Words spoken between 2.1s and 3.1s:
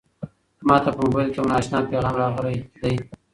راغلی دی.